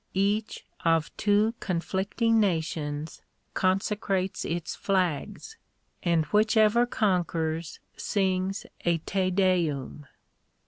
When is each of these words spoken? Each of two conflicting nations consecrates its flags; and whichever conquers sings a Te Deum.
Each 0.15 0.65
of 0.83 1.15
two 1.15 1.53
conflicting 1.59 2.39
nations 2.39 3.21
consecrates 3.53 4.43
its 4.43 4.75
flags; 4.75 5.57
and 6.01 6.25
whichever 6.33 6.87
conquers 6.87 7.79
sings 7.95 8.65
a 8.83 8.97
Te 8.97 9.29
Deum. 9.29 10.07